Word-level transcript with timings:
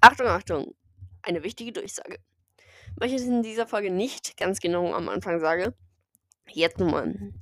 Achtung, 0.00 0.26
Achtung, 0.26 0.74
eine 1.22 1.42
wichtige 1.42 1.72
Durchsage. 1.72 2.18
Weil 2.96 3.12
ich 3.12 3.22
in 3.22 3.42
dieser 3.42 3.66
Folge 3.66 3.90
nicht 3.90 4.36
ganz 4.36 4.60
genau 4.60 4.94
am 4.94 5.08
Anfang 5.08 5.40
sage, 5.40 5.74
jetzt 6.48 6.78
nochmal. 6.78 7.32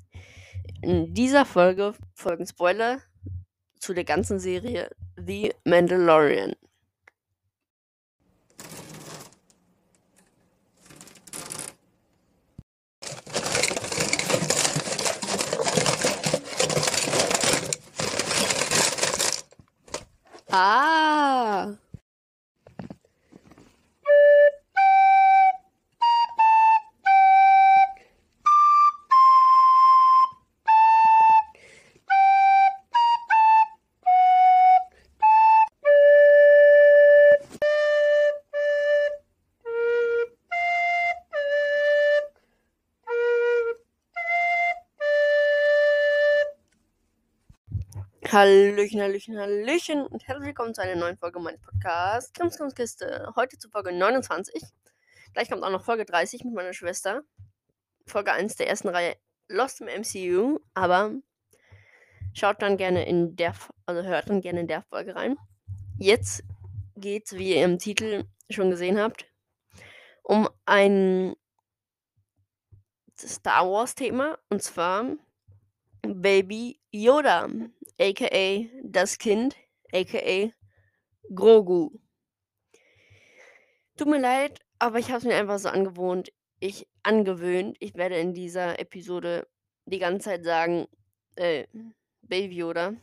In 0.82 1.14
dieser 1.14 1.45
Folge 1.45 1.95
folgen 2.14 2.46
Spoiler 2.46 3.01
zu 3.79 3.95
der 3.95 4.04
ganzen 4.04 4.38
Serie 4.38 4.90
The 5.16 5.54
Mandalorian. 5.64 6.54
Ah. 20.50 21.48
Hallöchen, 48.38 49.01
Hallöchen, 49.01 49.37
Hallöchen 49.37 50.06
und 50.06 50.28
herzlich 50.28 50.47
willkommen 50.47 50.73
zu 50.73 50.80
einer 50.80 50.95
neuen 50.95 51.16
Folge 51.16 51.41
meines 51.41 51.60
Podcasts 51.60 52.33
Krimskrams 52.33 52.73
Heute 53.34 53.59
zu 53.59 53.69
Folge 53.69 53.91
29. 53.91 54.62
Gleich 55.33 55.51
kommt 55.51 55.64
auch 55.64 55.73
noch 55.73 55.84
Folge 55.84 56.05
30 56.05 56.44
mit 56.44 56.55
meiner 56.55 56.72
Schwester. 56.72 57.22
Folge 58.06 58.33
1 58.33 58.55
der 58.55 58.69
ersten 58.69 58.91
Reihe 58.91 59.16
Lost 59.48 59.81
im 59.81 59.89
MCU, 59.89 60.61
aber 60.72 61.14
schaut 62.33 62.62
dann 62.62 62.77
gerne 62.77 63.09
in 63.09 63.34
der, 63.34 63.55
also 63.86 64.05
hört 64.05 64.31
dann 64.31 64.41
gerne 64.41 64.61
in 64.61 64.69
der 64.69 64.83
Folge 64.83 65.16
rein. 65.16 65.36
Jetzt 65.98 66.44
geht's, 66.94 67.33
wie 67.33 67.56
ihr 67.56 67.64
im 67.64 67.81
Titel 67.81 68.22
schon 68.50 68.70
gesehen 68.70 69.00
habt, 69.00 69.27
um 70.22 70.48
ein 70.64 71.34
Star 73.19 73.69
Wars 73.69 73.97
Thema 73.97 74.39
und 74.48 74.62
zwar 74.62 75.16
Baby 76.14 76.81
Yoda 76.91 77.48
aka 77.98 78.70
das 78.83 79.19
Kind, 79.19 79.56
aka 79.92 80.53
Grogu. 81.34 81.91
Tut 83.97 84.09
mir 84.09 84.20
leid, 84.20 84.61
aber 84.78 84.98
ich 84.98 85.09
habe 85.09 85.19
es 85.19 85.25
mir 85.25 85.34
einfach 85.34 85.59
so 85.59 85.69
angewohnt, 85.69 86.33
ich 86.61 86.89
angewöhnt. 87.03 87.77
Ich 87.81 87.95
werde 87.95 88.19
in 88.19 88.33
dieser 88.33 88.78
Episode 88.78 89.48
die 89.87 89.98
ganze 89.98 90.31
Zeit 90.31 90.45
sagen, 90.45 90.87
äh, 91.37 91.67
Baby 92.22 92.56
Yoda. 92.56 92.95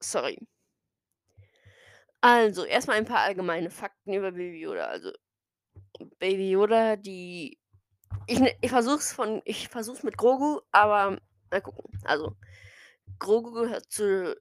Sorry. 0.00 0.38
Also, 2.20 2.64
erstmal 2.64 2.96
ein 2.96 3.04
paar 3.04 3.20
allgemeine 3.20 3.70
Fakten 3.70 4.12
über 4.14 4.32
Baby 4.32 4.60
Yoda. 4.60 4.86
Also, 4.86 5.12
Baby 6.18 6.50
Yoda, 6.50 6.96
die. 6.96 7.58
Ich, 8.26 8.40
ich 8.60 8.70
versuch's 8.70 9.12
von. 9.12 9.42
Ich 9.44 9.68
versuch's 9.68 10.02
mit 10.02 10.16
Grogu, 10.16 10.60
aber 10.72 11.18
mal 11.50 11.60
gucken. 11.60 11.84
Also, 12.04 12.36
Grogu 13.18 13.52
gehört 13.52 13.90
zur 13.90 14.36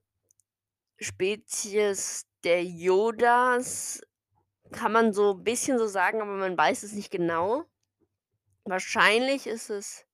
Spezies 0.99 2.25
der 2.43 2.63
Yodas. 2.63 4.01
Kann 4.71 4.91
man 4.91 5.13
so 5.13 5.33
ein 5.33 5.43
bisschen 5.43 5.77
so 5.77 5.87
sagen, 5.87 6.21
aber 6.21 6.35
man 6.35 6.57
weiß 6.57 6.83
es 6.83 6.93
nicht 6.93 7.11
genau. 7.11 7.65
Wahrscheinlich 8.63 9.45
ist 9.45 9.69
es 9.69 10.05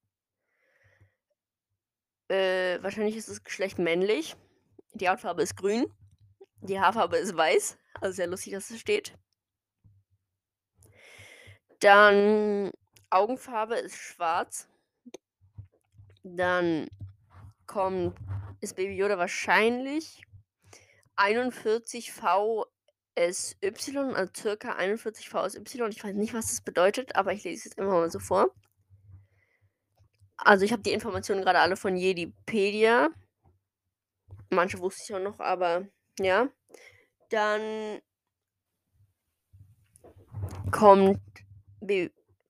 äh, 2.31 2.81
wahrscheinlich 2.81 3.17
ist 3.17 3.27
das 3.27 3.43
Geschlecht 3.43 3.77
männlich. 3.77 4.37
Die 4.93 5.09
Hautfarbe 5.09 5.41
ist 5.41 5.57
grün. 5.57 5.91
Die 6.61 6.79
Haarfarbe 6.79 7.17
ist 7.17 7.35
weiß. 7.35 7.77
Also 7.99 8.15
sehr 8.15 8.27
lustig, 8.27 8.53
dass 8.53 8.71
es 8.71 8.79
steht. 8.79 9.17
Dann 11.79 12.71
Augenfarbe 13.09 13.75
ist 13.75 13.95
schwarz. 13.95 14.69
Dann 16.23 16.87
kommt 17.65 18.17
ist 18.61 18.75
Baby 18.75 18.95
Yoda 18.95 19.17
wahrscheinlich 19.17 20.21
41 21.15 22.11
VSY, 22.11 22.65
also 23.15 24.31
circa 24.35 24.73
41 24.75 25.29
VSY. 25.29 25.59
Ich 25.89 26.03
weiß 26.03 26.15
nicht, 26.15 26.33
was 26.33 26.47
das 26.47 26.61
bedeutet, 26.61 27.15
aber 27.15 27.33
ich 27.33 27.43
lese 27.43 27.57
es 27.57 27.65
jetzt 27.65 27.79
einfach 27.79 27.93
mal 27.93 28.11
so 28.11 28.19
vor. 28.19 28.53
Also 30.37 30.63
ich 30.63 30.71
habe 30.71 30.83
die 30.83 30.93
Informationen 30.93 31.41
gerade 31.41 31.59
alle 31.59 31.75
von 31.75 31.95
Jedipedia. 31.95 33.09
Manche 34.49 34.79
wusste 34.79 35.03
ich 35.03 35.15
auch 35.15 35.23
noch, 35.23 35.39
aber 35.39 35.87
ja. 36.19 36.49
Dann 37.29 38.01
kommt, 40.71 41.21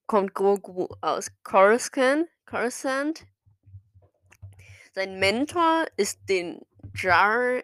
kommt 0.07 0.33
Grogu 0.33 0.87
aus 1.01 1.31
Coruscant. 1.43 2.27
Coruscant. 2.45 3.25
Sein 4.93 5.19
Mentor 5.19 5.85
ist 5.95 6.19
den 6.27 6.65
Jar, 6.95 7.63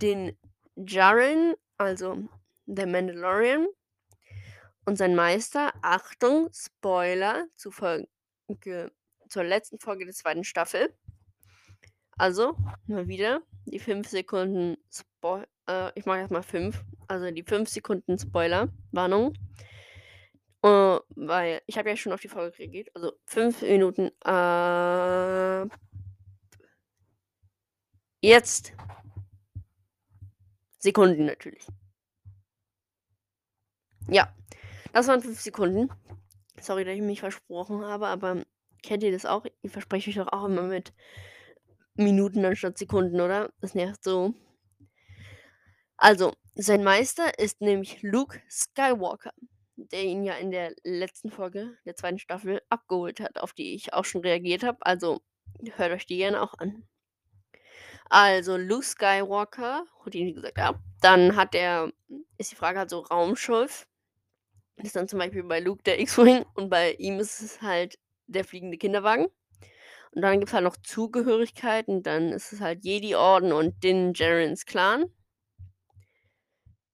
den 0.00 0.36
Jaren, 0.74 1.54
also 1.76 2.28
der 2.64 2.86
Mandalorian. 2.86 3.66
Und 4.86 4.96
sein 4.96 5.14
Meister, 5.14 5.74
Achtung, 5.82 6.48
Spoiler, 6.52 7.46
zu 7.56 7.70
Folge, 7.70 8.08
zur 9.28 9.44
letzten 9.44 9.78
Folge 9.78 10.04
der 10.04 10.14
zweiten 10.14 10.44
Staffel. 10.44 10.94
Also, 12.16 12.56
mal 12.86 13.08
wieder 13.08 13.42
die 13.66 13.78
5 13.78 14.08
Sekunden 14.08 14.78
Spoiler. 14.90 15.46
Äh, 15.68 15.90
ich 15.94 16.06
mache 16.06 16.20
erstmal 16.20 16.42
5. 16.42 16.82
Also 17.08 17.30
die 17.30 17.42
5 17.42 17.68
Sekunden 17.68 18.18
Spoiler. 18.18 18.68
Warnung. 18.92 19.34
Uh, 20.64 21.00
weil 21.10 21.60
ich 21.66 21.78
habe 21.78 21.90
ja 21.90 21.96
schon 21.96 22.12
auf 22.12 22.20
die 22.20 22.28
Folge 22.28 22.58
reagiert. 22.58 22.88
Also 22.94 23.12
5 23.26 23.62
Minuten. 23.62 24.10
Äh, 24.24 25.68
Jetzt. 28.26 28.72
Sekunden 30.80 31.26
natürlich. 31.26 31.64
Ja, 34.08 34.34
das 34.92 35.06
waren 35.06 35.22
fünf 35.22 35.40
Sekunden. 35.40 35.92
Sorry, 36.60 36.84
dass 36.84 36.96
ich 36.96 37.02
mich 37.02 37.20
versprochen 37.20 37.84
habe, 37.84 38.08
aber 38.08 38.42
kennt 38.82 39.04
ihr 39.04 39.12
das 39.12 39.26
auch? 39.26 39.46
Ich 39.62 39.70
verspreche 39.70 40.10
euch 40.10 40.16
doch 40.16 40.32
auch 40.32 40.46
immer 40.46 40.62
mit 40.62 40.92
Minuten 41.94 42.44
anstatt 42.44 42.78
Sekunden, 42.78 43.20
oder? 43.20 43.52
Das 43.60 43.76
nervt 43.76 44.02
so. 44.02 44.34
Also, 45.96 46.32
sein 46.56 46.82
Meister 46.82 47.38
ist 47.38 47.60
nämlich 47.60 48.02
Luke 48.02 48.42
Skywalker, 48.50 49.34
der 49.76 50.02
ihn 50.02 50.24
ja 50.24 50.34
in 50.34 50.50
der 50.50 50.74
letzten 50.82 51.30
Folge 51.30 51.78
der 51.84 51.94
zweiten 51.94 52.18
Staffel 52.18 52.60
abgeholt 52.70 53.20
hat, 53.20 53.38
auf 53.38 53.52
die 53.52 53.76
ich 53.76 53.92
auch 53.92 54.04
schon 54.04 54.22
reagiert 54.22 54.64
habe. 54.64 54.78
Also, 54.80 55.22
hört 55.76 55.92
euch 55.92 56.06
die 56.06 56.16
gerne 56.16 56.42
auch 56.42 56.54
an. 56.58 56.88
Also 58.08 58.56
Luke 58.56 58.84
Skywalker, 58.84 59.84
Houdini 60.04 60.32
gesagt, 60.32 60.58
ja. 60.58 60.78
Dann 61.00 61.36
hat 61.36 61.54
er, 61.54 61.92
ist 62.38 62.52
die 62.52 62.56
Frage 62.56 62.78
halt 62.78 62.90
so 62.90 63.00
Raumschiff. 63.00 63.86
Das 64.76 64.86
ist 64.86 64.96
dann 64.96 65.08
zum 65.08 65.18
Beispiel 65.18 65.42
bei 65.42 65.60
Luke 65.60 65.82
der 65.82 66.00
X-Wing 66.00 66.44
und 66.54 66.70
bei 66.70 66.92
ihm 66.94 67.18
ist 67.18 67.40
es 67.40 67.62
halt 67.62 67.98
der 68.26 68.44
fliegende 68.44 68.78
Kinderwagen. 68.78 69.26
Und 70.12 70.22
dann 70.22 70.38
gibt 70.38 70.48
es 70.48 70.54
halt 70.54 70.64
noch 70.64 70.76
Zugehörigkeiten. 70.78 72.02
Dann 72.02 72.32
ist 72.32 72.52
es 72.52 72.60
halt 72.60 72.84
Jedi-Orden 72.84 73.52
und 73.52 73.82
Din 73.84 74.12
Jarens 74.14 74.64
Clan. 74.64 75.06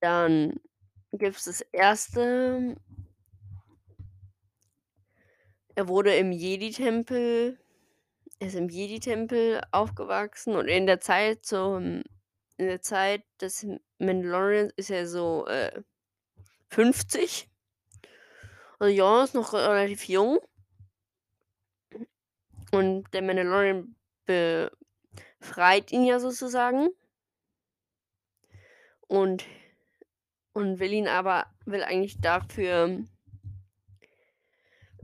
Dann 0.01 0.59
gibt 1.13 1.37
es 1.37 1.45
das 1.45 1.61
erste. 1.73 2.77
Er 5.75 5.89
wurde 5.89 6.15
im 6.17 6.33
Jedi-Tempel 6.33 7.62
ist 8.43 8.57
im 8.57 8.69
Jedi-Tempel 8.69 9.63
aufgewachsen 9.71 10.57
und 10.57 10.67
in 10.69 10.87
der 10.87 11.01
Zeit 11.01 11.47
so 11.47 11.77
in 11.77 12.05
der 12.59 12.81
Zeit 12.81 13.25
des 13.41 13.67
Mandalorians 13.99 14.73
ist 14.77 14.91
er 14.91 15.07
so 15.07 15.47
äh, 15.47 15.83
50. 16.69 17.49
Also 18.79 18.95
ja, 18.95 19.25
ist 19.25 19.35
noch 19.35 19.53
relativ 19.53 20.09
jung. 20.09 20.39
Und 22.71 23.13
der 23.13 23.23
Mandalorian 23.23 23.95
befreit 24.27 25.93
ihn 25.93 26.05
ja 26.05 26.19
sozusagen. 26.19 26.89
Und, 29.09 29.45
und 30.53 30.79
will 30.79 30.93
ihn 30.93 31.09
aber, 31.09 31.47
will 31.67 31.83
eigentlich 31.83 32.21
dafür 32.21 33.05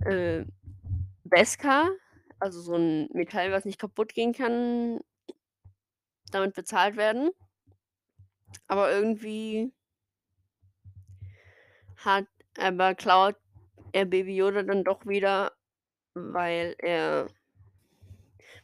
äh, 0.00 0.44
Beskar, 1.24 1.90
also 2.40 2.60
so 2.60 2.76
ein 2.76 3.08
Metall, 3.12 3.52
was 3.52 3.64
nicht 3.64 3.78
kaputt 3.78 4.14
gehen 4.14 4.32
kann, 4.32 5.00
damit 6.30 6.54
bezahlt 6.54 6.96
werden. 6.96 7.30
Aber 8.66 8.90
irgendwie 8.92 9.72
hat 11.96 12.26
aber 12.58 12.94
klaut 12.94 13.36
er 13.92 14.04
Baby 14.04 14.36
Yoda 14.36 14.62
dann 14.62 14.84
doch 14.84 15.06
wieder, 15.06 15.52
weil 16.14 16.74
er 16.78 17.28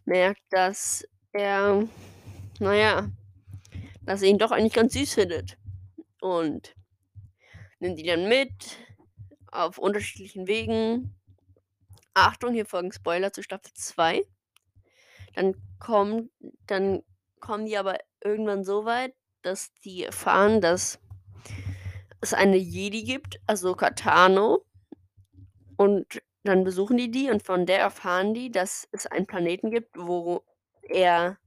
merkt, 0.04 0.42
dass 0.50 1.06
er, 1.32 1.88
na 2.58 2.74
ja 2.74 3.08
dass 4.06 4.22
er 4.22 4.28
ihn 4.28 4.38
doch 4.38 4.50
eigentlich 4.50 4.74
ganz 4.74 4.92
süß 4.94 5.14
findet 5.14 5.56
und 6.20 6.74
nimmt 7.80 7.98
ihn 7.98 8.06
dann 8.06 8.28
mit 8.28 8.52
auf 9.50 9.78
unterschiedlichen 9.78 10.46
Wegen. 10.46 11.14
Achtung, 12.14 12.54
hier 12.54 12.66
folgen 12.66 12.92
Spoiler 12.92 13.32
zu 13.32 13.42
Staffel 13.42 13.72
2. 13.74 14.22
Dann 15.34 15.54
kommen 15.80 16.30
dann 16.66 17.02
kommen 17.40 17.66
die 17.66 17.76
aber 17.76 17.98
irgendwann 18.24 18.64
so 18.64 18.84
weit, 18.84 19.14
dass 19.42 19.74
die 19.84 20.04
erfahren, 20.04 20.60
dass 20.60 20.98
es 22.20 22.32
eine 22.32 22.56
Jedi 22.56 23.02
gibt, 23.02 23.40
Ahsoka 23.46 23.90
Tano. 23.90 24.64
Und 25.76 26.22
dann 26.44 26.64
besuchen 26.64 26.96
die 26.96 27.10
die 27.10 27.30
und 27.30 27.42
von 27.42 27.66
der 27.66 27.80
erfahren 27.80 28.32
die, 28.32 28.50
dass 28.50 28.88
es 28.92 29.06
einen 29.06 29.26
Planeten 29.26 29.70
gibt, 29.70 29.96
wo 29.98 30.44
er 30.82 31.38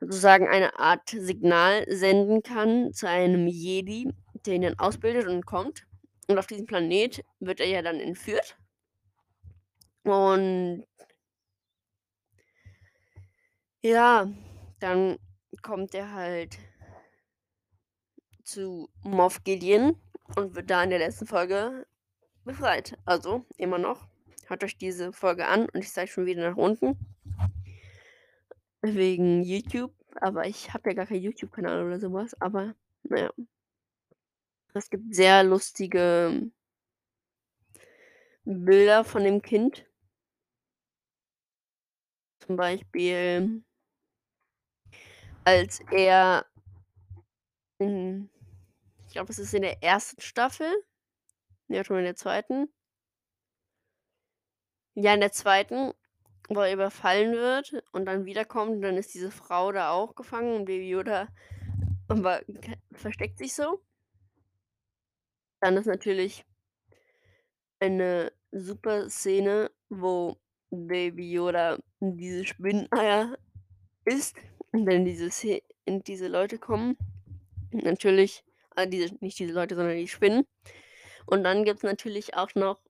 sozusagen 0.00 0.48
eine 0.48 0.78
Art 0.78 1.10
Signal 1.10 1.84
senden 1.88 2.42
kann 2.42 2.92
zu 2.92 3.08
einem 3.08 3.46
Jedi, 3.46 4.08
der 4.46 4.54
ihn 4.54 4.62
dann 4.62 4.78
ausbildet 4.78 5.26
und 5.26 5.44
kommt. 5.44 5.86
Und 6.28 6.38
auf 6.38 6.46
diesem 6.46 6.66
Planet 6.66 7.22
wird 7.40 7.60
er 7.60 7.66
ja 7.66 7.82
dann 7.82 8.00
entführt. 8.00 8.56
Und 10.04 10.86
ja, 13.82 14.28
dann 14.80 15.18
kommt 15.62 15.94
er 15.94 16.12
halt 16.12 16.58
zu 18.44 18.90
Moff 19.02 19.44
Gideon 19.44 19.96
und 20.36 20.54
wird 20.54 20.70
da 20.70 20.82
in 20.82 20.90
der 20.90 20.98
letzten 20.98 21.26
Folge 21.26 21.86
befreit. 22.44 22.98
Also 23.04 23.46
immer 23.56 23.78
noch. 23.78 24.08
Hört 24.46 24.64
euch 24.64 24.76
diese 24.76 25.12
Folge 25.12 25.46
an 25.46 25.68
und 25.68 25.76
ich 25.76 25.92
zeige 25.92 26.10
schon 26.10 26.26
wieder 26.26 26.48
nach 26.50 26.56
unten. 26.56 26.98
Wegen 28.82 29.42
YouTube, 29.42 29.94
aber 30.16 30.46
ich 30.46 30.72
habe 30.72 30.90
ja 30.90 30.96
gar 30.96 31.06
keinen 31.06 31.22
YouTube-Kanal 31.22 31.86
oder 31.86 32.00
sowas. 32.00 32.34
aber 32.40 32.74
na 33.02 33.20
ja. 33.20 33.32
Es 34.74 34.88
gibt 34.88 35.14
sehr 35.14 35.42
lustige 35.44 36.50
Bilder 38.44 39.04
von 39.04 39.24
dem 39.24 39.42
Kind. 39.42 39.86
Zum 42.50 42.56
Beispiel 42.56 43.62
als 45.44 45.78
er 45.92 46.44
in 47.78 48.28
ich 49.06 49.12
glaube, 49.12 49.30
es 49.30 49.38
ist 49.38 49.54
in 49.54 49.62
der 49.62 49.80
ersten 49.84 50.20
Staffel. 50.20 50.66
Ne, 51.68 51.84
schon 51.84 51.98
in 51.98 52.04
der 52.06 52.16
zweiten. 52.16 52.68
Ja, 54.96 55.14
in 55.14 55.20
der 55.20 55.30
zweiten, 55.30 55.92
wo 56.48 56.58
er 56.58 56.72
überfallen 56.72 57.34
wird 57.34 57.84
und 57.92 58.06
dann 58.06 58.24
wiederkommt 58.24 58.82
dann 58.82 58.96
ist 58.96 59.14
diese 59.14 59.30
Frau 59.30 59.70
da 59.70 59.92
auch 59.92 60.16
gefangen 60.16 60.52
und 60.56 60.64
Baby 60.64 60.88
Yoda 60.88 61.28
aber 62.08 62.40
versteckt 62.90 63.38
sich 63.38 63.54
so. 63.54 63.80
Dann 65.60 65.76
ist 65.76 65.86
natürlich 65.86 66.44
eine 67.78 68.32
super 68.50 69.08
Szene, 69.08 69.70
wo 69.88 70.36
Baby 70.70 71.32
Yoda 71.32 71.78
diese 72.00 72.46
Spinneneier 72.46 73.36
isst 74.06 74.36
und 74.72 74.86
dann 74.86 75.04
diese 75.04 75.30
Sze 75.30 75.62
und 75.86 76.08
diese 76.08 76.28
Leute 76.28 76.58
kommen. 76.58 76.96
Natürlich 77.72 78.44
ah, 78.76 78.86
diese 78.86 79.14
nicht 79.20 79.38
diese 79.38 79.52
Leute, 79.54 79.76
sondern 79.76 79.96
die 79.98 80.08
Spinnen. 80.08 80.46
Und 81.26 81.44
dann 81.44 81.64
gibt's 81.64 81.84
natürlich 81.84 82.34
auch 82.36 82.54
noch 82.56 82.80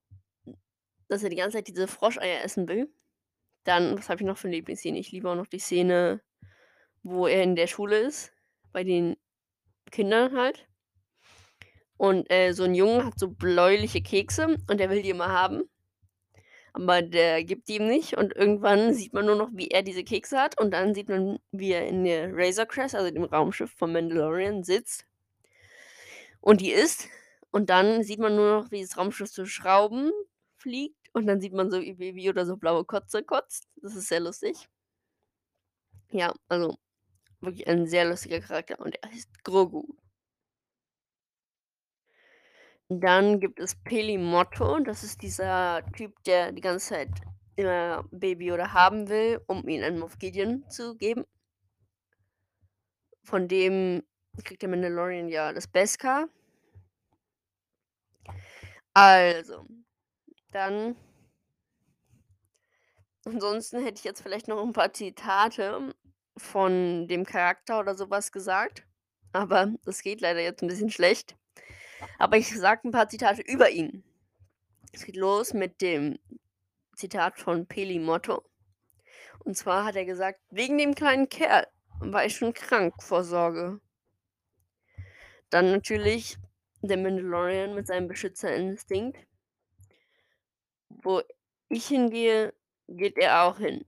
dass 1.11 1.25
er 1.25 1.29
die 1.31 1.37
ganze 1.37 1.59
Zeit 1.59 1.67
diese 1.69 1.89
Froscheier 1.89 2.45
essen 2.45 2.69
will. 2.69 2.89
Dann 3.65 3.99
was 3.99 4.09
habe 4.11 4.23
ich 4.23 4.27
noch 4.27 4.39
für 4.39 4.49
'ne 4.49 4.57
Lieblingsszene? 4.57 4.99
Ich 4.99 5.13
liebe 5.13 5.31
auch 5.31 5.37
noch 5.37 5.49
die 5.49 5.59
Szene, 5.61 6.23
wo 7.05 7.27
er 7.29 7.43
in 7.45 7.57
der 7.57 7.69
Schule 7.69 7.99
ist, 8.01 8.33
bei 8.73 8.85
den 8.85 9.17
Kindern 9.93 10.37
halt. 10.37 10.69
Und, 12.01 12.31
äh, 12.31 12.53
so 12.55 12.65
'n 12.65 12.75
Junge 12.75 13.05
hat 13.05 13.19
so 13.19 13.29
bläuliche 13.29 14.01
Kekse 14.01 14.57
und 14.71 14.81
der 14.81 14.89
will 14.89 15.03
die 15.03 15.11
immer 15.11 15.29
haben. 15.29 15.65
Aber 16.73 17.03
der 17.03 17.45
gibt 17.45 17.69
ihm 17.69 17.87
nicht 17.87 18.17
und 18.17 18.35
irgendwann 18.35 18.95
sieht 18.95 19.13
man 19.13 19.27
nur 19.27 19.37
noch, 19.37 19.51
wie 19.53 19.69
er 19.69 19.83
diese 19.83 20.05
Kekse 20.05 20.39
hat 20.39 20.61
und 20.61 20.73
dann 20.73 20.95
sieht 20.95 21.09
man, 21.09 21.39
wie 21.53 21.73
er 21.73 21.87
in 21.89 22.05
der 22.05 22.31
Razor 22.33 22.67
Crest, 22.67 22.95
also 22.95 23.11
dem 23.11 23.25
Raumschiff 23.25 23.73
vom 23.77 23.93
Mandalorian 23.93 24.63
sitzt 24.63 25.07
und 26.41 26.61
die 26.61 26.73
isst. 26.73 27.09
Und 27.51 27.71
dann 27.71 28.05
sieht 28.05 28.21
man 28.21 28.37
nur 28.37 28.61
noch, 28.61 28.71
wie 28.71 28.83
das 28.83 28.97
Raumschiff 28.97 29.31
zu 29.31 29.47
Schrauben 29.47 30.13
fliegt 30.57 30.97
und 31.13 31.27
dann 31.27 31.41
sieht 31.41 31.53
man 31.53 31.71
so, 31.71 31.81
wie 31.81 31.95
Baby 31.95 32.23
Yoda 32.25 32.45
so 32.47 32.57
blaue 32.57 32.85
Kotze 32.85 33.23
kotzt. 33.25 33.69
Das 33.83 33.97
ist 33.97 34.09
sehr 34.09 34.21
lustig. 34.21 34.69
Ja, 36.13 36.35
also 36.49 36.77
wirklich 37.41 37.67
ein 37.69 37.87
sehr 37.87 38.05
lustiger 38.05 38.41
Charakter 38.41 38.79
und 38.81 38.97
er 39.03 39.11
heißt 39.11 39.45
Grogu. 39.45 39.85
Dann 42.93 43.39
gibt 43.39 43.61
es 43.61 43.77
Peli 43.77 44.19
Motto. 44.19 44.81
Das 44.81 45.05
ist 45.05 45.23
dieser 45.23 45.81
Typ, 45.97 46.13
der 46.25 46.51
die 46.51 46.61
ganze 46.61 46.89
Zeit 46.89 47.09
immer 47.55 48.05
Baby 48.11 48.47
Yoda 48.47 48.73
haben 48.73 49.09
will, 49.09 49.41
um 49.47 49.69
ihn 49.69 49.85
an 49.85 49.97
Moff 50.01 50.19
Gideon 50.19 50.65
zu 50.69 50.97
geben. 50.97 51.25
Von 53.25 53.49
dem 53.49 54.03
kriegt 54.45 54.63
der 54.63 54.69
Mandalorian 54.69 55.29
ja 55.29 55.53
das 55.53 55.67
Beskar. 55.67 56.29
Also, 58.97 59.67
dann 60.53 60.97
ansonsten 63.27 63.83
hätte 63.83 63.99
ich 63.99 64.05
jetzt 64.05 64.23
vielleicht 64.23 64.49
noch 64.49 64.63
'n 64.63 64.73
paar 64.73 64.93
Zitate 64.95 65.95
von 66.37 67.07
dem 67.09 67.25
Charakter 67.27 67.79
oder 67.81 67.95
so 67.95 68.09
was 68.11 68.33
gesagt, 68.33 68.87
aber 69.33 69.75
das 69.85 70.03
geht 70.03 70.21
leider 70.23 70.41
jetzt 70.41 70.63
'n 70.63 70.69
bisschen 70.69 70.91
schlecht. 70.91 71.37
Aber 72.19 72.37
ich 72.37 72.49
sage 72.57 72.83
'n 72.89 72.93
paar 72.93 73.09
Zitate 73.09 73.43
über 73.43 73.71
ihn. 73.71 74.05
Es 74.93 75.05
geht 75.07 75.17
los 75.17 75.55
mit 75.55 75.81
dem 75.83 76.19
Zitat 76.97 77.39
von 77.41 77.67
Peli 77.67 77.99
Motto. 77.99 78.45
Und 79.45 79.57
zwar 79.57 79.85
hat 79.85 79.97
er 79.97 80.05
gesagt: 80.07 80.41
„Wegen 80.51 80.79
dem 80.79 80.95
kleinen 80.95 81.29
Kerl 81.29 81.67
war 82.01 82.25
ich 82.27 82.37
schon 82.37 82.55
krank 82.55 83.03
vor 83.03 83.25
Sorge.“ 83.25 83.81
Dann 85.53 85.73
natürlich 85.73 86.37
der 86.81 86.97
Mandalorian 86.97 87.75
mit 87.75 87.87
seinem 87.89 88.07
Beschützerinstinkt. 88.07 89.27
„Wo 91.05 91.23
ich 91.69 91.87
hingehe, 91.87 92.53
geht 92.89 93.17
er 93.17 93.45
auch 93.45 93.59
hin.“ 93.59 93.85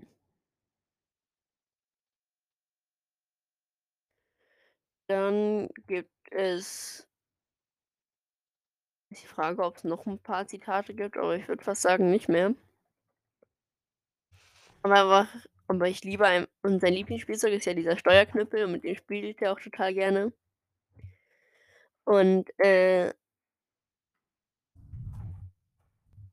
Dann 5.10 5.68
gibt 5.86 6.10
es 6.30 7.06
die 9.12 9.26
Frage, 9.26 9.62
ob's 9.64 9.84
noch 9.84 10.06
'n 10.06 10.18
paar 10.18 10.46
Zitate 10.46 10.94
gibt, 10.94 11.16
aber 11.16 11.36
ich 11.36 11.48
würde 11.48 11.62
fast 11.64 11.82
sagen, 11.82 12.10
nicht 12.10 12.28
mehr. 12.28 12.54
Aber 14.84 14.94
einfach 15.24 15.46
aber 15.68 15.88
ich 15.88 16.02
liebe 16.04 16.26
ein 16.26 16.46
und 16.62 16.80
sein 16.80 16.92
Lieblingsspielzeug 16.92 17.52
ist 17.54 17.64
ja 17.66 17.72
dieser 17.74 17.96
Steuerknüppel 17.96 18.64
und 18.64 18.72
mit 18.72 18.84
dem 18.84 18.94
spielt 18.96 19.40
er 19.40 19.52
auch 19.52 19.60
total 19.60 19.94
gerne. 19.94 20.32
Und, 22.06 22.50
äh 22.58 23.12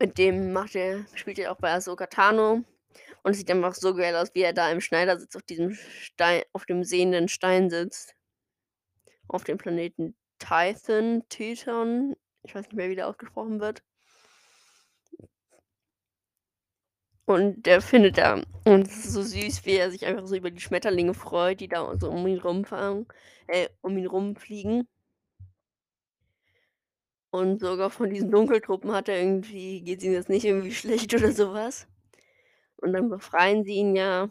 mit 0.02 0.18
dem 0.18 0.54
macht 0.54 0.76
er 0.76 1.06
spielt 1.14 1.40
er 1.40 1.52
auch 1.52 1.58
bei 1.58 1.74
Ahsoka 1.74 2.08
Tano 2.08 2.64
und 3.24 3.32
es 3.32 3.38
sieht 3.38 3.52
einfach 3.52 3.76
so 3.76 3.94
geil 3.96 4.16
aus, 4.16 4.34
wie 4.34 4.42
er 4.44 4.54
da 4.54 4.72
im 4.72 4.82
Schneidersitz 4.82 5.36
auf 5.36 5.44
diesem 5.44 5.74
Stei 5.74 6.46
auf 6.54 6.66
dem 6.66 6.84
sehenden 6.86 7.28
Stein 7.30 7.70
sitzt. 7.70 8.14
Auf 9.30 9.44
dem 9.44 9.60
Planeten 9.60 10.16
Tython 10.40 11.24
Tython. 11.30 12.16
Ich 12.50 12.56
weiß 12.56 12.66
nicht 12.66 12.76
mehr, 12.76 12.90
wie 12.90 12.96
der 12.96 13.08
ausgesprochen 13.08 13.60
wird. 13.60 13.84
Und 17.26 17.68
der 17.68 17.80
findet 17.80 18.18
da 18.18 18.42
und 18.66 18.88
es 18.88 19.06
ist 19.06 19.14
so 19.14 19.22
süß, 19.22 19.64
wie 19.66 19.76
er 19.76 19.92
sich 19.92 20.04
einfach 20.08 20.26
so 20.26 20.36
über 20.36 20.50
die 20.50 20.60
Schmetterlinge 20.60 21.14
freut, 21.14 21.60
die 21.60 21.68
da 21.68 21.96
so 22.00 22.10
um 22.10 22.26
ihn 22.26 22.40
rumfahren 22.40 23.06
äh, 23.46 23.70
um 23.82 23.96
ihn 24.00 24.08
rumfliegen. 24.08 24.88
Und 27.30 27.60
sogar 27.60 27.92
von 27.92 28.10
diesen 28.10 28.32
Dunkeltruppen 28.32 28.92
hat 28.94 29.10
er 29.10 29.20
irgendwie 29.20 29.82
geht's 29.84 30.04
ihm 30.04 30.14
jetzt 30.14 30.30
nicht 30.30 30.44
irgendwie 30.46 30.74
schlecht 30.74 31.14
oder 31.16 31.32
so 31.32 31.54
was. 31.54 31.88
Und 32.78 32.94
dann 32.94 33.10
befreien 33.10 33.64
sie 33.64 33.76
ihn 33.76 33.96
ja 33.96 34.30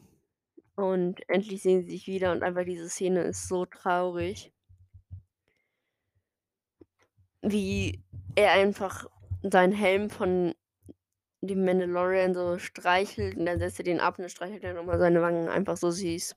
und 0.74 1.20
endlich 1.28 1.62
sehen 1.62 1.84
sie 1.84 1.90
sich 1.92 2.08
wieder 2.08 2.32
und 2.32 2.42
einfach 2.42 2.64
diese 2.64 2.88
Szene 2.88 3.22
ist 3.22 3.46
so 3.46 3.64
traurig. 3.64 4.52
Wie 7.42 8.02
er 8.34 8.52
einfach 8.52 9.06
seinen 9.42 9.72
Helm 9.72 10.10
von 10.10 10.54
dem 11.40 11.64
Mandalorian 11.64 12.34
so 12.34 12.58
streichelt 12.58 13.36
und 13.36 13.46
dann 13.46 13.60
setzt 13.60 13.78
er 13.78 13.84
den 13.84 14.00
ab 14.00 14.18
und 14.18 14.22
dann 14.22 14.30
streichelt 14.30 14.64
er 14.64 14.74
noch 14.74 14.84
mal 14.84 14.98
seine 14.98 15.22
Wangen, 15.22 15.48
einfach 15.48 15.76
so 15.76 15.90
süß. 15.90 16.34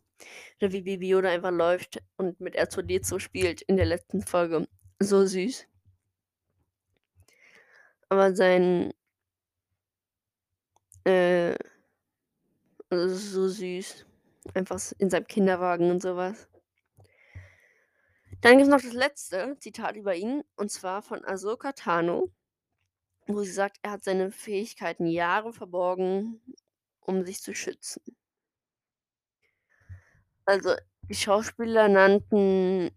Oder 0.61 0.71
wie 0.71 0.81
Baby 0.81 1.09
Yoda 1.09 1.29
einfach 1.29 1.51
läuft 1.51 2.01
und 2.17 2.39
mit 2.39 2.55
R2D2 2.57 3.19
spielt 3.19 3.61
in 3.63 3.77
der 3.77 3.87
letzten 3.87 4.21
Folge. 4.21 4.67
So 4.99 5.25
süß. 5.25 5.67
Aber 8.09 8.35
sein 8.35 8.93
äh 11.05 11.55
also, 12.91 13.15
so 13.15 13.47
süß. 13.47 14.05
Einfach 14.53 14.79
in 14.97 15.09
seinem 15.09 15.27
Kinderwagen 15.27 15.89
und 15.91 16.01
so 16.01 16.17
Dann 18.43 18.57
gibt's 18.57 18.69
noch 18.71 18.81
das 18.81 18.93
letzte 18.93 19.55
Zitat 19.59 19.95
über 19.95 20.15
ihn, 20.15 20.43
und 20.55 20.71
zwar 20.71 21.03
von 21.03 21.23
Ahsoka 21.23 21.73
Tano, 21.73 22.31
wo 23.27 23.43
sie 23.43 23.51
sagt, 23.51 23.79
er 23.83 23.91
hat 23.91 24.03
seine 24.03 24.31
Fähigkeiten 24.31 25.07
Jahre 25.07 25.53
verborgen, 25.53 26.41
um 27.01 27.25
sich 27.25 27.41
zu 27.41 27.55
schützen. 27.55 28.01
Also, 30.47 30.75
die 31.09 31.15
Schauspieler 31.15 31.87
nannten 31.87 32.91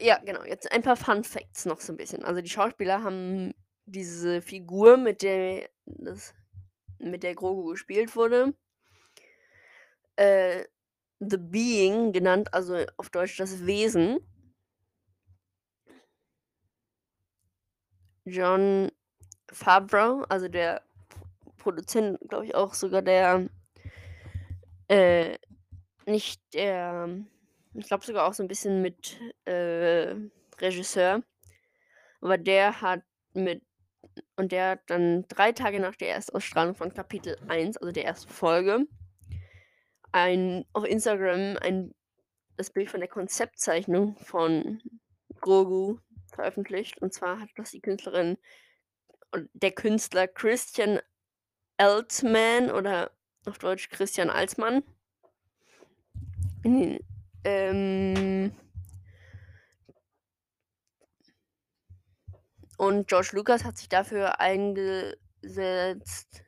ja, 0.00 0.18
genau, 0.24 0.44
jetzt 0.44 0.70
ein 0.72 0.82
paar 0.82 0.96
Fun 0.96 1.24
Facts 1.24 1.64
noch 1.64 1.80
so 1.80 1.92
'n 1.92 1.96
bisschen. 1.96 2.24
Also, 2.24 2.40
die 2.42 2.50
Schauspieler 2.50 3.02
haben 3.02 3.54
diese 3.86 4.42
Figur, 4.42 4.96
mit 4.98 5.22
der 5.22 5.68
das 5.86 6.34
mit 6.98 7.22
der 7.24 7.34
Grogu 7.34 7.70
gespielt 7.70 8.16
wurde 8.16 8.54
äh, 10.18 10.64
The 11.20 11.38
Being 11.38 12.12
genannt, 12.12 12.52
also, 12.52 12.84
auf 12.98 13.08
Deutsch 13.10 13.38
das 13.38 13.64
Wesen. 13.66 14.18
Jon 18.26 18.90
Favreau, 19.52 20.24
also, 20.28 20.48
der 20.48 20.82
Produzent, 21.58 22.18
glaube 22.28 22.46
ich 22.46 22.54
auch 22.56 22.74
sogar 22.74 23.02
der 23.02 23.48
äh, 24.90 25.38
nicht 26.06 26.40
der 26.54 27.08
ich 27.74 27.86
glaube 27.88 28.04
sogar 28.06 28.26
auch 28.28 28.34
so 28.34 28.42
'n 28.44 28.48
bisschen 28.48 28.82
mit, 28.82 29.18
äh, 29.46 30.14
Regisseur. 30.60 31.22
Aber 32.22 32.38
der 32.38 32.80
hat 32.82 33.02
mit 33.34 33.62
und 34.36 34.52
der 34.52 34.70
hat 34.72 34.80
dann 34.88 35.26
3 35.28 35.52
Tage 35.52 35.80
nach 35.80 35.96
der 35.96 36.10
Erstausstrahlung 36.14 36.74
von 36.76 36.94
Kapitel 36.94 37.36
1, 37.48 37.76
also, 37.78 37.92
der 37.92 38.06
ersten 38.06 38.30
Folge 38.32 38.86
ein 40.16 40.64
auf 40.72 40.86
Instagram 40.86 41.58
ein 41.60 41.94
das 42.56 42.70
Bild 42.70 42.90
von 42.90 43.00
der 43.00 43.08
Konzeptzeichnung 43.10 44.16
von 44.16 44.80
Grogu 45.42 45.98
veröffentlicht. 46.32 47.02
Und 47.02 47.12
zwar 47.12 47.38
hat 47.38 47.50
das 47.56 47.72
die 47.72 47.82
Künstlerin 47.82 48.38
der 49.52 49.72
Künstler 49.72 50.26
Christian 50.26 51.00
Altman 51.76 52.70
oder 52.70 53.10
auf 53.44 53.58
Deutsch 53.58 53.90
Christian 53.90 54.30
Alsmann 54.30 54.82
hm, 56.62 56.98
ähm 57.44 58.52
und 62.78 63.08
George 63.08 63.32
Lucas 63.32 63.64
hat 63.64 63.76
sich 63.76 63.90
dafür 63.90 64.40
eingesetzt 64.40 66.45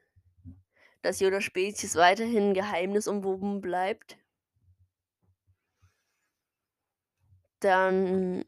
dass 1.09 1.21
Yodas 1.21 1.43
Spezies 1.45 1.97
weiterhin 1.97 2.53
geheimnisumwoben 2.53 3.63
bleibt. 3.63 4.19
Dann 7.63 8.45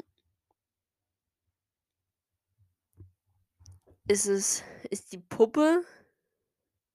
ist 4.08 4.26
es 4.26 4.62
ist 4.90 5.12
die 5.12 5.18
Puppe 5.18 5.82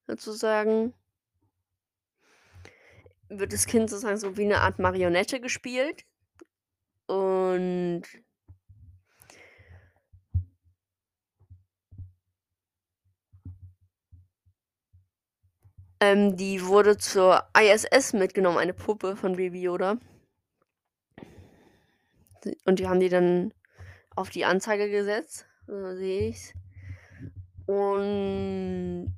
sozusagen 0.07 0.93
wird 3.29 3.53
das 3.53 3.65
Kind 3.65 3.89
sozusagen 3.89 4.17
so 4.17 4.37
wie 4.37 4.45
'ne 4.45 4.59
Art 4.61 4.79
Marionette 4.79 5.39
gespielt. 5.39 6.05
Und 7.07 8.03
ähm, 16.05 16.37
die 16.37 16.65
wurde 16.65 16.97
zur 16.97 17.43
ISS 17.57 18.13
mitgenommen, 18.13 18.57
eine 18.57 18.73
Puppe 18.73 19.15
von 19.15 19.35
Baby 19.35 19.61
Yoda. 19.61 19.97
Und 22.65 22.79
die 22.79 22.87
haben 22.87 22.99
die 22.99 23.09
dann 23.09 23.53
auf 24.15 24.29
die 24.29 24.45
Anzeige 24.45 24.89
gesetzt, 24.89 25.47
so 25.67 25.95
sehe 25.95 26.29
ich's. 26.29 26.53
Und 27.65 29.11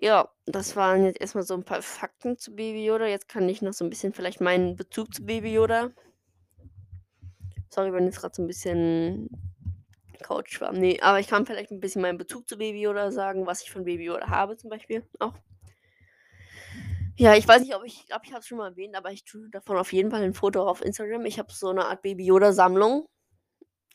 ja, 0.00 0.28
das 0.46 0.76
waren 0.76 1.04
jetzt 1.04 1.20
erst 1.20 1.34
mal 1.34 1.42
so 1.42 1.54
'n 1.54 1.64
paar 1.64 1.82
Fakten 1.82 2.38
zu 2.38 2.52
Baby 2.54 2.84
Yoda. 2.84 3.06
Jetzt 3.06 3.28
kann 3.28 3.48
ich 3.48 3.62
noch 3.62 3.72
so 3.72 3.84
'n 3.84 3.90
bisschen 3.90 4.12
vielleicht 4.12 4.40
meinen 4.40 4.76
Bezug 4.76 5.12
zu 5.14 5.24
Baby 5.24 5.52
Yoda 5.54 5.90
sorry, 7.72 7.92
wenn 7.92 8.04
jetzt 8.04 8.20
grad 8.20 8.34
so 8.34 8.42
'n 8.42 8.46
bisschen 8.46 9.28
Couch 10.22 10.60
war. 10.60 10.72
Ne, 10.72 10.98
aber 11.02 11.20
ich 11.20 11.28
kann 11.28 11.46
vielleicht 11.46 11.70
'n 11.72 11.80
bisschen 11.80 12.02
meinen 12.02 12.18
Bezug 12.18 12.48
zu 12.48 12.56
Baby 12.58 12.80
Yoda 12.82 13.10
sagen, 13.12 13.46
was 13.46 13.62
ich 13.62 13.70
von 13.70 13.84
Baby 13.84 14.04
Yoda 14.06 14.28
habe 14.28 14.56
zum 14.56 14.70
Beispiel 14.70 15.04
auch. 15.20 15.34
Ja, 17.18 17.34
ich 17.34 17.46
weiß 17.46 17.60
nicht, 17.62 17.74
ob 17.74 17.84
ich 17.84 18.00
ich 18.00 18.06
glaube, 18.06 18.22
ich 18.24 18.32
habe 18.32 18.40
es 18.40 18.46
schon 18.46 18.58
mal 18.58 18.68
erwähnt, 18.70 18.96
aber 18.96 19.10
ich 19.12 19.24
tue 19.24 19.48
davon 19.50 19.76
auf 19.76 19.92
jeden 19.92 20.10
Fall 20.10 20.22
'n 20.22 20.32
Foto 20.34 20.66
auf 20.66 20.82
Instagram. 20.82 21.26
Ich 21.26 21.38
habe 21.38 21.52
so 21.52 21.70
'ne 21.72 21.84
Art 21.84 22.02
Baby 22.02 22.24
Yoda 22.24 22.52
Sammlung. 22.52 23.06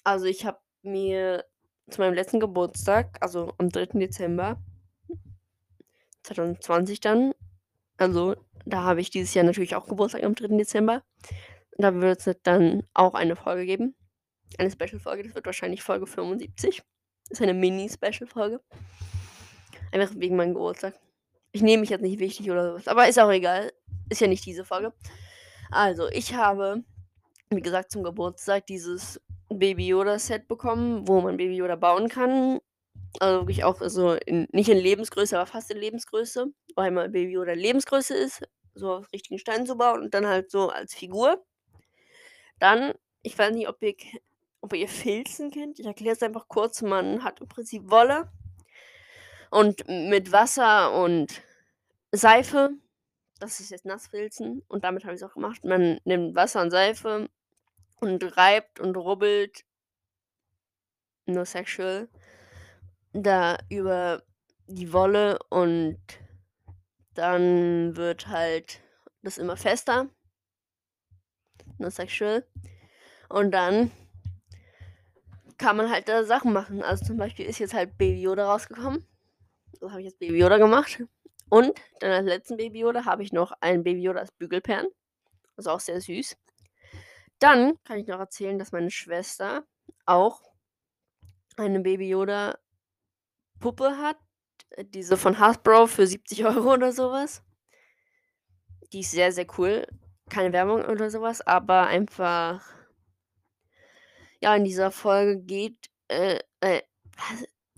Also, 0.03 0.25
ich 0.25 0.45
habe 0.45 0.59
mir 0.83 1.45
zu 1.91 2.01
meinem 2.01 2.15
letzten 2.15 2.39
Geburtstag, 2.41 3.17
also, 3.21 3.53
am 3.59 3.69
3. 3.69 3.99
Dezember 3.99 4.57
2020 6.25 6.99
dann 7.01 7.33
also, 7.97 8.35
da 8.65 8.83
habe 8.83 9.01
ich 9.01 9.11
dieses 9.11 9.33
Jahr 9.35 9.45
natürlich 9.45 9.75
auch 9.75 9.87
Geburtstag 9.87 10.23
am 10.23 10.35
3. 10.35 10.57
Dezember. 10.59 11.03
Da 11.77 11.95
wird's 11.95 12.29
dann 12.43 12.83
auch 12.95 13.15
eine 13.15 13.35
Folge 13.37 13.65
geben, 13.67 13.95
eine 14.57 14.71
Special-Folge. 14.71 15.23
Das 15.23 15.35
wird 15.35 15.45
wahrscheinlich 15.45 15.83
Folge 15.83 16.07
75. 16.07 16.81
Ist 17.29 17.41
eine 17.41 17.53
Mini-Special-Folge. 17.53 18.61
Einfach 19.91 20.13
wegen 20.15 20.35
meinem 20.35 20.53
Geburtstag. 20.53 20.93
Ich 21.51 21.61
nehme 21.61 21.81
mich 21.81 21.89
jetzt 21.89 22.01
nicht 22.01 22.19
wichtig 22.19 22.51
oder 22.51 22.69
so 22.69 22.75
was, 22.75 22.87
aber 22.87 23.07
ist 23.07 23.19
auch 23.19 23.31
egal. 23.31 23.71
Ist 24.09 24.21
ja 24.21 24.27
nicht 24.27 24.45
diese 24.45 24.65
Folge. 24.65 24.93
Also, 25.71 26.07
ich 26.09 26.33
habe, 26.33 26.83
wie 27.49 27.61
gesagt, 27.61 27.91
zum 27.91 28.03
Geburtstag 28.03 28.67
dieses 28.67 29.21
Baby 29.49 29.87
Yoda 29.87 30.19
Set 30.19 30.47
bekommen, 30.47 31.07
wo 31.07 31.21
man 31.21 31.37
Baby 31.37 31.55
Yoda 31.55 31.75
bauen 31.75 32.09
kann. 32.09 32.59
Also, 33.19 33.41
wirklich 33.41 33.63
auch 33.63 33.81
so 33.81 34.13
in 34.13 34.47
nicht 34.51 34.69
in 34.69 34.77
Lebensgröße, 34.77 35.37
aber 35.37 35.47
fast 35.47 35.71
in 35.71 35.77
Lebensgröße, 35.77 36.47
wo 36.75 36.81
einmal 36.81 37.09
Baby 37.09 37.33
Yoda 37.33 37.53
Lebensgröße 37.53 38.15
ist, 38.15 38.43
so 38.75 38.91
aus 38.91 39.05
richtigen 39.11 39.39
Steinen 39.39 39.65
zu 39.65 39.77
bauen 39.77 40.03
und 40.03 40.13
dann 40.13 40.27
halt 40.27 40.51
so 40.51 40.69
als 40.69 40.93
Figur. 40.93 41.43
Dann 42.59 42.93
ich 43.27 43.37
weiß 43.37 43.53
nicht, 43.53 43.67
ob 43.67 43.81
ihr 43.83 43.93
ob 44.61 44.73
ihr 44.73 44.87
Filzen 44.87 45.51
kennt. 45.51 45.79
Ich 45.79 45.85
erkläre 45.85 46.15
es 46.15 46.23
einfach 46.23 46.47
kurz. 46.47 46.81
Man 46.81 47.23
hat 47.23 47.41
im 47.41 47.47
Prinzip 47.47 47.89
Wolle 47.89 48.31
und 49.51 49.87
mit 49.87 50.31
Wasser 50.31 50.93
und 51.01 51.41
Seife 52.11 52.71
das 53.39 53.59
ist 53.59 53.69
jetzt 53.69 53.85
Nassfilzen 53.85 54.63
und 54.67 54.83
damit 54.83 55.03
habe 55.03 55.13
ich's 55.13 55.23
auch 55.23 55.33
gemacht. 55.33 55.63
Man 55.63 55.99
nimmt 56.05 56.35
Wasser 56.35 56.61
und 56.61 56.71
Seife 56.71 57.29
und 57.99 58.37
reibt 58.37 58.79
und 58.79 58.95
rubbelt 58.95 59.63
no 61.25 61.43
sexual 61.43 62.07
da 63.13 63.57
über 63.69 64.23
die 64.67 64.93
Wolle 64.93 65.39
und 65.49 65.99
dann 67.13 67.95
wird 67.95 68.27
halt 68.27 68.81
das 69.23 69.37
immer 69.37 69.57
fester 69.57 70.09
no 71.79 71.89
sexual. 71.89 72.45
Und 73.29 73.51
dann 73.51 73.91
kann 75.57 75.77
man 75.77 75.89
halt 75.89 76.07
da 76.07 76.23
Sachen 76.23 76.53
machen. 76.53 76.81
Also, 76.83 77.05
zum 77.05 77.17
Beispiel 77.17 77.45
ist 77.45 77.59
jetzt 77.59 77.73
halt 77.73 77.97
Baby 77.97 78.21
Yoda 78.21 78.51
rausgekommen. 78.51 79.05
So 79.79 79.91
habe 79.91 80.01
ich 80.01 80.07
jetzt 80.07 80.19
Baby 80.19 80.39
Yoda 80.39 80.57
gemacht. 80.57 81.03
Und 81.49 81.79
dann 81.99 82.11
als 82.11 82.25
letzten 82.25 82.57
Baby 82.57 82.79
Yoda 82.79 83.05
habe 83.05 83.23
ich 83.23 83.31
noch 83.31 83.53
ein 83.61 83.83
Baby 83.83 84.01
Yoda 84.01 84.19
als 84.19 84.31
Bügelperlen. 84.31 84.87
Ist 85.55 85.67
auch 85.67 85.79
sehr 85.79 86.01
süß. 86.01 86.37
Dann 87.39 87.81
kann 87.83 87.99
ich 87.99 88.07
noch 88.07 88.19
erzählen, 88.19 88.59
dass 88.59 88.71
meine 88.71 88.91
Schwester 88.91 89.65
auch 90.05 90.41
eine 91.55 91.79
Baby 91.79 92.09
Yoda 92.09 92.57
Puppe 93.59 93.97
hat, 93.97 94.17
diese 94.77 95.17
von 95.17 95.39
Hasbro 95.39 95.87
für 95.87 96.05
70 96.05 96.45
€ 96.45 96.73
oder 96.73 96.91
so 96.91 97.11
was. 97.11 97.43
Die 98.93 98.99
ist 98.99 99.11
sehr, 99.11 99.31
sehr 99.31 99.47
cool. 99.57 99.87
Keine 100.29 100.53
Werbung 100.53 100.85
oder 100.85 101.09
so 101.09 101.21
was, 101.21 101.41
aber 101.41 101.87
einfach 101.87 102.76
ja, 104.41 104.55
in 104.55 104.63
dieser 104.65 104.91
Folge 104.91 105.39
geht 105.41 105.89
äh, 106.09 106.39
äh? 106.61 106.81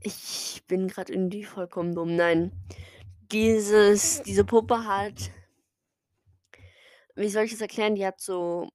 Ich 0.01 0.63
bin 0.67 0.87
grad 0.87 1.09
irgendwie 1.09 1.43
vollkommen 1.43 1.93
dumm. 1.95 2.15
Nein, 2.15 2.51
dieses 3.31 4.23
diese 4.23 4.45
Puppe 4.45 4.85
hat 4.85 5.31
wie 7.15 7.29
soll 7.29 7.43
ich 7.45 7.51
das 7.51 7.61
erklären? 7.61 7.95
Die 7.95 8.05
hat 8.05 8.19
so 8.21 8.69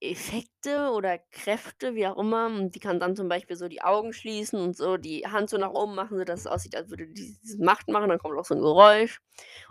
Effekte 0.00 0.90
oder 0.92 1.18
Kräfte, 1.32 1.94
wie 1.94 2.06
auch 2.06 2.18
immer. 2.18 2.46
Und 2.46 2.74
die 2.74 2.80
kann 2.80 3.00
dann 3.00 3.16
zum 3.16 3.28
Beispiel 3.28 3.56
so 3.56 3.68
die 3.68 3.82
Augen 3.82 4.12
schließen 4.12 4.60
und 4.60 4.76
so 4.76 4.96
die 4.98 5.26
Hand 5.26 5.50
so 5.50 5.58
nach 5.58 5.72
oben 5.72 5.94
machen, 5.94 6.18
sodass 6.18 6.40
es 6.40 6.46
aussieht, 6.46 6.76
als 6.76 6.90
würde 6.90 7.06
die 7.08 7.38
diese 7.42 7.62
Macht 7.64 7.88
machen. 7.88 8.08
Dann 8.10 8.18
kommt 8.18 8.38
auch 8.38 8.44
so 8.44 8.54
'n 8.54 8.60
Geräusch. 8.60 9.20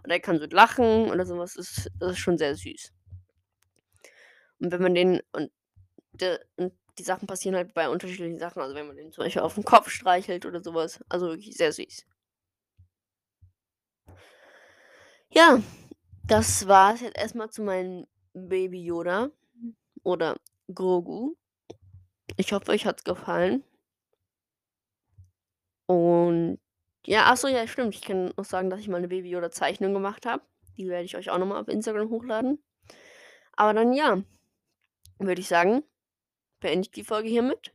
Oder 0.05 0.19
kann 0.19 0.39
so 0.39 0.45
lachen 0.47 1.11
oder 1.11 1.25
so 1.25 1.37
was. 1.37 1.55
Das 1.55 1.89
das 1.99 2.13
ist 2.13 2.19
schon 2.19 2.37
sehr 2.37 2.55
süß. 2.55 2.91
Und 4.61 4.71
wenn 4.71 4.81
man 4.81 4.95
den 4.95 5.21
und 5.31 5.51
de 6.13 6.39
und 6.57 6.73
die 6.99 7.03
Sachen 7.03 7.27
passieren 7.27 7.55
halt 7.55 7.73
bei 7.73 7.89
unterschiedlichen 7.89 8.39
Sachen. 8.39 8.61
Also, 8.61 8.75
wenn 8.75 8.87
man 8.87 8.95
den 8.97 9.11
zum 9.11 9.23
Beispiel 9.25 9.41
auf 9.41 9.55
den 9.55 9.63
Kopf 9.63 9.89
streichelt 9.89 10.45
oder 10.45 10.61
so 10.63 10.73
was. 10.73 11.03
Also, 11.09 11.27
wirklich 11.27 11.55
sehr 11.55 11.71
süß. 11.73 12.05
Ja, 15.31 15.61
das 16.27 16.67
war's 16.67 17.01
jetzt 17.01 17.17
erst 17.17 17.35
mal 17.35 17.49
zu 17.49 17.63
meinem 17.63 18.07
Baby 18.33 18.83
Yoda 18.83 19.29
oder 20.03 20.37
Grogu. 20.73 21.35
Ich 22.37 22.53
hoffe, 22.53 22.71
euch 22.71 22.85
hat's 22.85 23.03
gefallen. 23.03 23.63
Und 25.89 26.59
ja, 27.05 27.23
ach 27.25 27.37
so, 27.37 27.47
ja, 27.47 27.67
stimmt. 27.67 27.95
Ich 27.95 28.01
kann 28.01 28.33
noch 28.37 28.45
sagen, 28.45 28.69
dass 28.69 28.79
ich 28.79 28.87
mal 28.87 29.01
'ne 29.01 29.07
Baby 29.07 29.29
Yoda 29.29 29.51
Zeichnung 29.51 29.93
gemacht 29.93 30.25
habe. 30.25 30.43
Die 30.77 30.87
werde 30.87 31.05
ich 31.05 31.15
euch 31.17 31.29
auch 31.29 31.37
noch 31.37 31.45
mal 31.45 31.59
auf 31.61 31.67
Instagram 31.67 32.09
hochladen. 32.09 32.59
Aber 33.53 33.73
dann 33.73 33.93
ja, 33.93 34.23
würde 35.19 35.41
ich 35.41 35.47
sagen, 35.47 35.83
beende 36.63 36.87
ich 36.87 36.91
die 36.91 37.03
Folge 37.03 37.29
hiermit. 37.29 37.71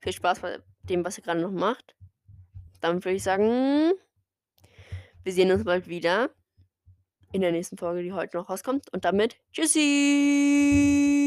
Viel 0.00 0.12
Spaß 0.12 0.40
bei 0.40 0.58
dem, 0.82 1.04
was 1.04 1.18
ihr 1.18 1.22
grade 1.24 1.40
noch 1.40 1.52
macht. 1.52 1.94
Dann 2.80 3.04
würde 3.04 3.16
ich 3.16 3.22
sagen 3.22 3.92
wir 5.22 5.32
sehen 5.32 5.50
uns 5.52 5.64
bald 5.64 5.86
wieder 5.86 6.30
in 7.32 7.42
der 7.42 7.52
nächsten 7.52 7.76
Folge, 7.76 8.02
die 8.02 8.12
heute 8.12 8.36
noch 8.36 8.48
rauskommt. 8.48 8.92
Und 8.92 9.04
damit 9.04 9.36
Tschüssi. 9.52 11.19